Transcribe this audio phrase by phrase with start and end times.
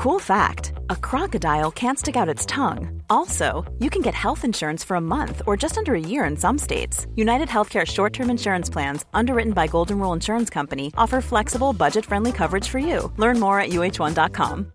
[0.00, 3.02] Cool fact a crocodile can't stick out its tongue.
[3.10, 6.38] Also, you can get health insurance for a month or just under a year in
[6.38, 7.06] some states.
[7.16, 12.06] United Healthcare short term insurance plans, underwritten by Golden Rule Insurance Company, offer flexible, budget
[12.06, 13.12] friendly coverage for you.
[13.18, 14.72] Learn more at uh1.com.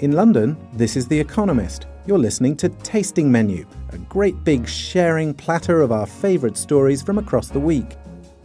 [0.00, 1.86] In London, this is The Economist.
[2.06, 7.18] You're listening to Tasting Menu, a great big sharing platter of our favourite stories from
[7.18, 7.98] across the week.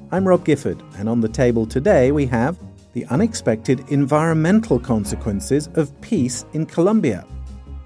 [0.09, 2.57] I'm Rob Gifford, and on the table today we have
[2.93, 7.25] the unexpected environmental consequences of peace in Colombia.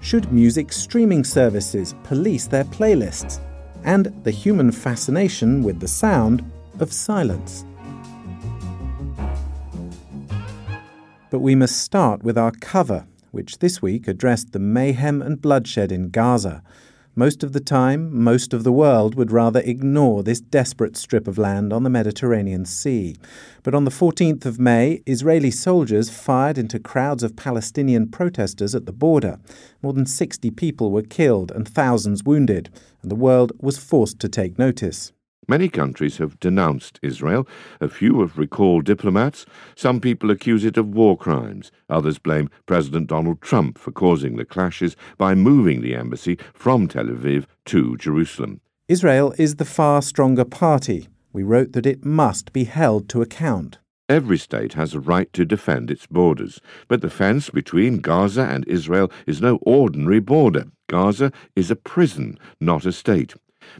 [0.02, 3.40] Should music streaming services police their playlists?
[3.82, 7.64] And the human fascination with the sound of silence.
[11.28, 15.90] But we must start with our cover, which this week addressed the mayhem and bloodshed
[15.90, 16.62] in Gaza
[17.14, 21.36] most of the time, most of the world would rather ignore this desperate strip of
[21.36, 23.16] land on the Mediterranean Sea.
[23.62, 28.86] But on the 14th of May, Israeli soldiers fired into crowds of Palestinian protesters at
[28.86, 29.38] the border.
[29.82, 32.70] More than 60 people were killed and thousands wounded,
[33.02, 35.12] and the world was forced to take notice.
[35.48, 37.48] Many countries have denounced Israel.
[37.80, 39.44] A few have recalled diplomats.
[39.74, 41.72] Some people accuse it of war crimes.
[41.90, 47.06] Others blame President Donald Trump for causing the clashes by moving the embassy from Tel
[47.06, 48.60] Aviv to Jerusalem.
[48.88, 51.08] Israel is the far stronger party.
[51.32, 53.78] We wrote that it must be held to account.
[54.08, 58.66] Every state has a right to defend its borders, but the fence between Gaza and
[58.68, 60.66] Israel is no ordinary border.
[60.88, 63.34] Gaza is a prison, not a state.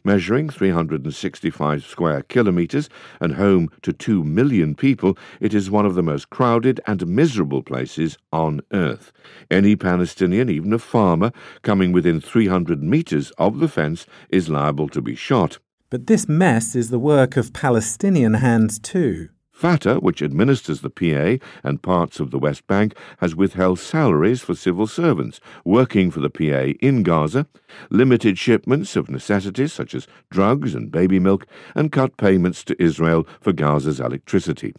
[0.04, 2.88] Measuring 365 square kilometres
[3.20, 7.62] and home to 2 million people, it is one of the most crowded and miserable
[7.62, 9.12] places on earth.
[9.50, 15.00] Any Palestinian, even a farmer, coming within 300 metres of the fence is liable to
[15.00, 15.58] be shot.
[15.90, 19.28] But this mess is the work of Palestinian hands too.
[19.62, 24.56] Fatah, which administers the PA and parts of the West Bank, has withheld salaries for
[24.56, 27.46] civil servants working for the PA in Gaza,
[27.88, 31.46] limited shipments of necessities such as drugs and baby milk,
[31.76, 34.74] and cut payments to Israel for Gaza's electricity.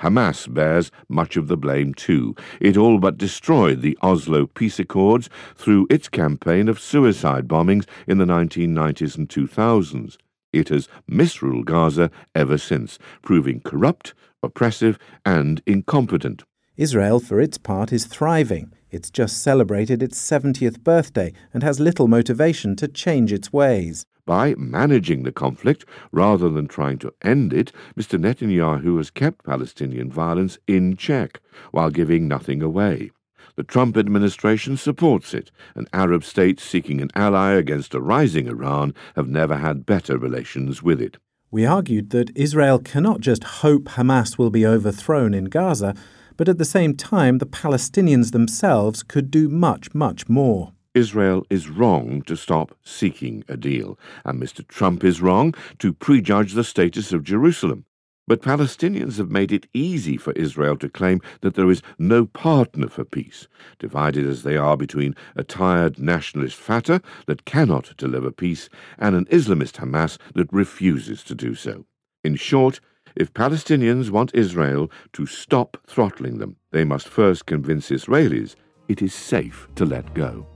[0.00, 2.34] Hamas bears much of the blame too.
[2.58, 8.16] It all but destroyed the Oslo peace accords through its campaign of suicide bombings in
[8.16, 10.16] the 1990s and 2000s.
[10.52, 16.44] It has misruled Gaza ever since, proving corrupt, oppressive, and incompetent.
[16.76, 18.72] Israel, for its part, is thriving.
[18.90, 24.04] It's just celebrated its 70th birthday and has little motivation to change its ways.
[24.24, 28.20] By managing the conflict rather than trying to end it, Mr.
[28.20, 31.40] Netanyahu has kept Palestinian violence in check
[31.72, 33.10] while giving nothing away.
[33.56, 38.94] The Trump administration supports it, and Arab states seeking an ally against a rising Iran
[39.14, 41.18] have never had better relations with it.
[41.50, 45.94] We argued that Israel cannot just hope Hamas will be overthrown in Gaza,
[46.38, 50.72] but at the same time, the Palestinians themselves could do much, much more.
[50.94, 54.66] Israel is wrong to stop seeking a deal, and Mr.
[54.66, 57.84] Trump is wrong to prejudge the status of Jerusalem.
[58.32, 62.88] But Palestinians have made it easy for Israel to claim that there is no partner
[62.88, 63.46] for peace,
[63.78, 69.26] divided as they are between a tired nationalist Fatah that cannot deliver peace and an
[69.26, 71.84] Islamist Hamas that refuses to do so.
[72.24, 72.80] In short,
[73.14, 78.54] if Palestinians want Israel to stop throttling them, they must first convince Israelis
[78.88, 80.46] it is safe to let go.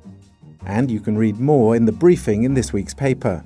[0.65, 3.45] And you can read more in the briefing in this week's paper.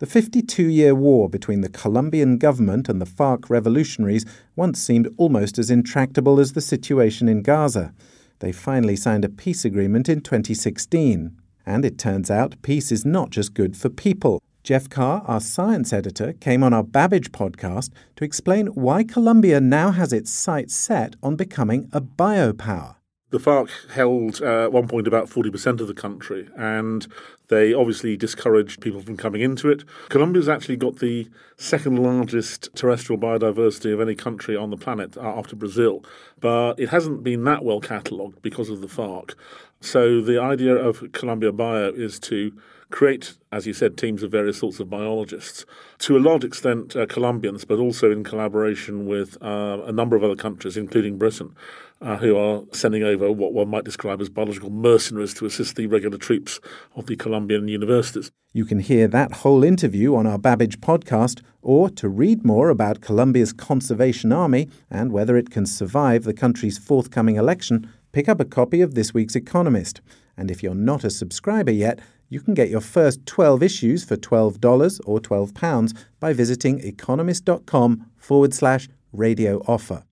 [0.00, 4.24] The 52 year war between the Colombian government and the FARC revolutionaries
[4.56, 7.92] once seemed almost as intractable as the situation in Gaza.
[8.38, 11.36] They finally signed a peace agreement in 2016.
[11.66, 14.42] And it turns out peace is not just good for people.
[14.62, 19.90] Geoff Carr, our science editor, came on our Babbage podcast to explain why Colombia now
[19.90, 22.94] has its sights set on becoming a biopower.
[23.30, 27.06] The FARC held uh, at one point about 40% of the country, and
[27.46, 29.84] they obviously discouraged people from coming into it.
[30.08, 35.20] Colombia's actually got the second largest terrestrial biodiversity of any country on the planet uh,
[35.20, 36.04] after Brazil,
[36.40, 39.34] but it hasn't been that well catalogued because of the FARC.
[39.80, 42.52] So the idea of Colombia Bio is to
[42.90, 45.64] create, as you said, teams of various sorts of biologists,
[45.98, 50.24] to a large extent uh, Colombians, but also in collaboration with uh, a number of
[50.24, 51.54] other countries, including Britain,
[52.00, 55.86] uh, who are sending over what one might describe as biological mercenaries to assist the
[55.86, 56.60] regular troops
[56.96, 58.30] of the Colombian universities.
[58.52, 63.00] You can hear that whole interview on our Babbage podcast, or to read more about
[63.00, 68.44] Colombia's Conservation Army and whether it can survive the country's forthcoming election, pick up a
[68.44, 70.00] copy of this week's Economist.
[70.40, 72.00] And if you're not a subscriber yet,
[72.32, 78.54] You can get your first 12 issues for $12 or £12 by visiting economist.com forward
[78.54, 80.04] slash radio offer.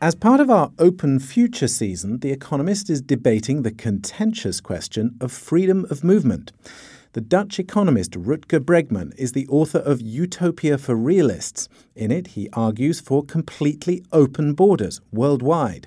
[0.00, 5.30] As part of our Open Future season, The Economist is debating the contentious question of
[5.30, 6.50] freedom of movement.
[7.12, 11.68] The Dutch economist Rutger Bregman is the author of Utopia for Realists.
[11.94, 15.86] In it, he argues for completely open borders worldwide.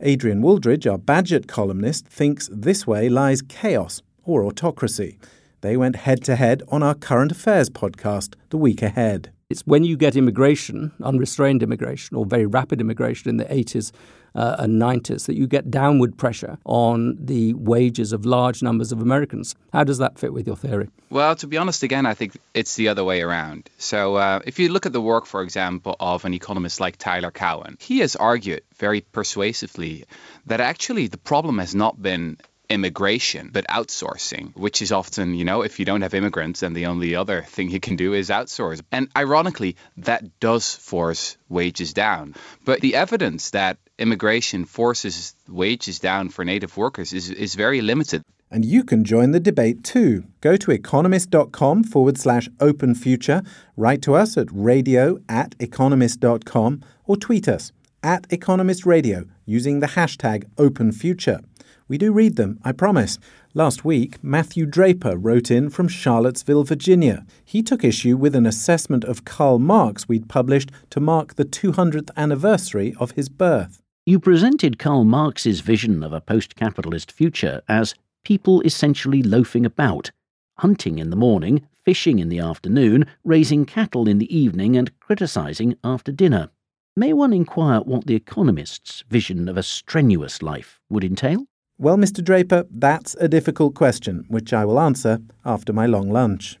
[0.00, 5.18] Adrian Wooldridge, our Bagehot columnist, thinks this way lies chaos or autocracy.
[5.60, 9.32] They went head to head on our current affairs podcast the week ahead.
[9.50, 13.92] It's when you get immigration, unrestrained immigration, or very rapid immigration in the 80s
[14.34, 19.00] uh, and 90s, that you get downward pressure on the wages of large numbers of
[19.00, 19.54] Americans.
[19.72, 20.90] How does that fit with your theory?
[21.08, 23.70] Well, to be honest, again, I think it's the other way around.
[23.78, 27.30] So, uh, if you look at the work, for example, of an economist like Tyler
[27.30, 30.04] Cowen, he has argued very persuasively
[30.44, 32.36] that actually the problem has not been
[32.70, 36.86] immigration, but outsourcing, which is often, you know, if you don't have immigrants, then the
[36.86, 38.82] only other thing you can do is outsource.
[38.92, 42.34] And ironically, that does force wages down.
[42.64, 48.22] But the evidence that immigration forces wages down for native workers is, is very limited.
[48.50, 50.24] And you can join the debate too.
[50.40, 53.42] Go to economist.com forward slash open future,
[53.76, 57.72] write to us at radio at economist.com, or tweet us
[58.02, 61.40] at Economist Radio using the hashtag open future.
[61.88, 63.18] We do read them, I promise.
[63.54, 67.24] Last week, Matthew Draper wrote in from Charlottesville, Virginia.
[67.46, 72.10] He took issue with an assessment of Karl Marx we'd published to mark the 200th
[72.14, 73.80] anniversary of his birth.
[74.04, 80.10] You presented Karl Marx's vision of a post capitalist future as people essentially loafing about,
[80.58, 85.74] hunting in the morning, fishing in the afternoon, raising cattle in the evening, and criticizing
[85.82, 86.50] after dinner.
[86.96, 91.46] May one inquire what the economist's vision of a strenuous life would entail?
[91.80, 92.24] Well, Mr.
[92.24, 96.58] Draper, that's a difficult question, which I will answer after my long lunch.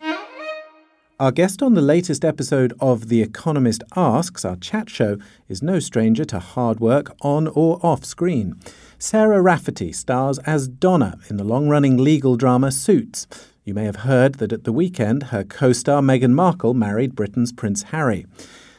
[1.18, 5.18] Our guest on the latest episode of The Economist Asks, our chat show,
[5.48, 8.60] is no stranger to hard work on or off screen.
[9.00, 13.26] Sarah Rafferty stars as Donna in the long running legal drama Suits.
[13.64, 17.50] You may have heard that at the weekend her co star Meghan Markle married Britain's
[17.50, 18.24] Prince Harry.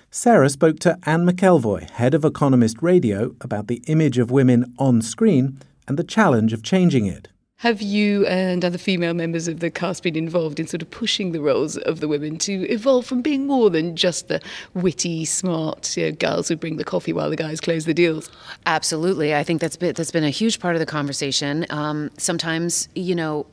[0.10, 5.02] Sarah spoke to Anne McElvoy, head of Economist Radio, about the image of women on
[5.02, 5.60] screen
[5.90, 7.28] and the challenge of changing it.
[7.58, 11.34] Have you and other female members of the cast been involved in sort of pushing
[11.34, 14.40] the roles of the women to evolve from being more than just the
[14.74, 18.32] witty, smart you know, girls who bring the coffee while the guys close the deals?
[18.66, 21.66] Absolutely, I think that's been, that's been a huge part of the conversation.
[21.70, 23.46] Um, sometimes, you know,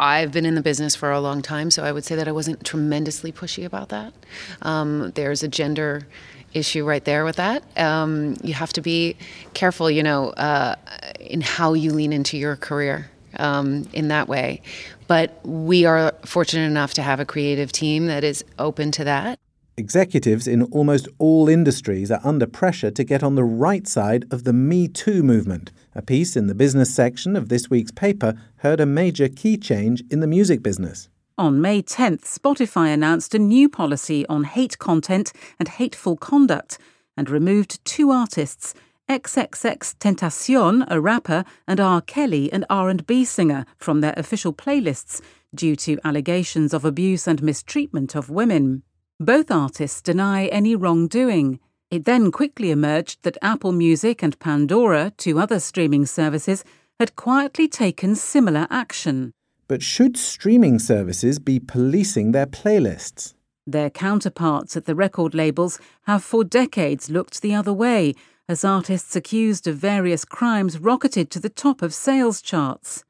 [0.00, 2.32] I've been in the business for a long time, so I would say that I
[2.32, 4.14] wasn't tremendously pushy about that.
[4.62, 6.06] Um, there's a gender
[6.56, 7.62] issue right there with that.
[7.78, 9.16] Um, you have to be
[9.54, 10.74] careful, you know, uh,
[11.20, 14.62] in how you lean into your career um, in that way.
[15.06, 19.38] But we are fortunate enough to have a creative team that is open to that.
[19.78, 24.44] Executives in almost all industries are under pressure to get on the right side of
[24.44, 25.70] the Me Too movement.
[25.94, 30.02] A piece in the business section of this week's paper heard a major key change
[30.10, 31.10] in the music business.
[31.38, 36.78] On May 10th, Spotify announced a new policy on hate content and hateful conduct
[37.14, 38.72] and removed two artists,
[39.10, 42.00] XXXTentacion, a rapper, and R.
[42.00, 45.20] Kelly, an R&B singer, from their official playlists
[45.54, 48.82] due to allegations of abuse and mistreatment of women.
[49.20, 51.60] Both artists deny any wrongdoing.
[51.90, 56.64] It then quickly emerged that Apple Music and Pandora, two other streaming services,
[56.98, 59.34] had quietly taken similar action.
[59.68, 63.34] But should streaming services be policing their playlists?
[63.66, 68.14] Their counterparts at the record labels have for decades looked the other way
[68.48, 73.04] as artists accused of various crimes rocketed to the top of sales charts.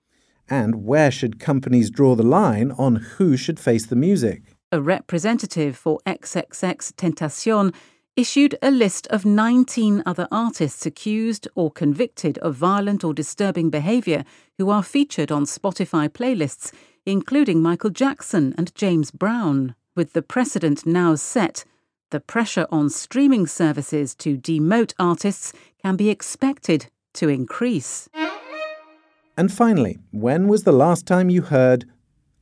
[0.49, 4.43] And where should companies draw the line on who should face the music?
[4.73, 7.75] A representative for XXXTentacion
[8.17, 14.25] issued a list of 19 other artists accused or convicted of violent or disturbing behaviour
[14.57, 16.73] who are featured on Spotify playlists,
[17.05, 19.75] including Michael Jackson and James Brown.
[19.95, 21.65] With the precedent now set,
[22.11, 28.09] the pressure on streaming services to demote artists can be expected to increase.
[29.37, 31.85] And finally, when was the last time you heard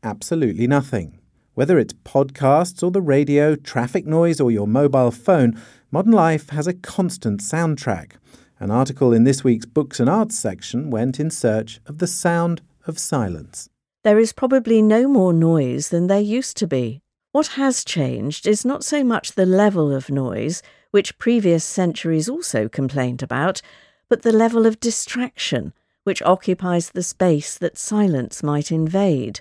[0.04, 1.18] absolutely nothing?
[1.54, 5.60] Whether it's podcasts or the radio, traffic noise, or your mobile phone,
[5.92, 8.12] modern life has a constant soundtrack.
[8.58, 12.60] An article in this week's Books and Arts section went in search of the sound
[12.88, 13.68] of silence.
[14.02, 17.00] There is probably no more noise than there used to be.
[17.30, 22.68] What has changed is not so much the level of noise, which previous centuries also
[22.68, 23.62] complained about,
[24.08, 29.40] but the level of distraction, which occupies the space that silence might invade.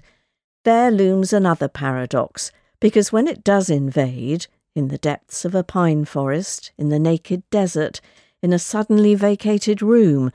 [0.63, 6.05] There looms another paradox, because when it does invade, in the depths of a pine
[6.05, 7.99] forest, in the naked desert,
[8.41, 10.31] in a suddenly vacated room,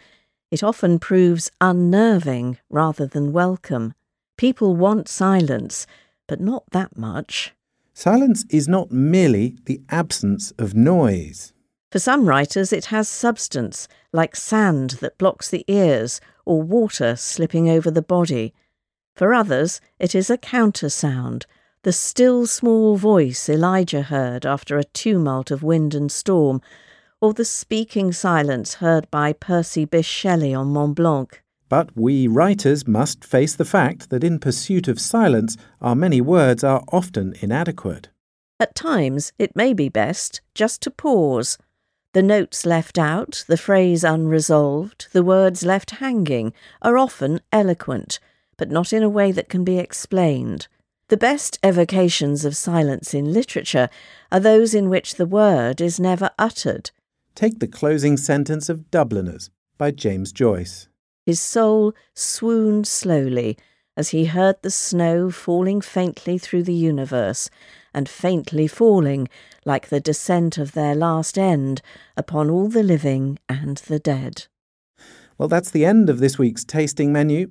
[0.50, 3.94] it often proves unnerving rather than welcome.
[4.36, 5.86] People want silence,
[6.26, 7.54] but not that much.
[7.94, 11.54] Silence is not merely the absence of noise.
[11.90, 17.70] For some writers, it has substance, like sand that blocks the ears or water slipping
[17.70, 18.52] over the body.
[19.18, 21.44] For others, it is a counter sound,
[21.82, 26.62] the still small voice Elijah heard after a tumult of wind and storm,
[27.20, 31.42] or the speaking silence heard by Percy Bysshe Shelley on Mont Blanc.
[31.68, 36.62] But we writers must face the fact that in pursuit of silence, our many words
[36.62, 38.10] are often inadequate.
[38.60, 41.58] At times, it may be best just to pause.
[42.12, 48.20] The notes left out, the phrase unresolved, the words left hanging are often eloquent,
[48.58, 50.68] but not in a way that can be explained.
[51.08, 53.88] The best evocations of silence in literature
[54.30, 56.90] are those in which the word is never uttered.
[57.34, 59.48] Take the closing sentence of Dubliners
[59.78, 60.88] by James Joyce.
[61.24, 63.56] His soul swooned slowly
[63.98, 67.50] as he heard the snow falling faintly through the universe,
[67.92, 69.28] and faintly falling,
[69.64, 71.82] like the descent of their last end,
[72.16, 74.46] upon all the living and the dead.
[75.36, 77.50] Well, that's the end of this week's tasting menu.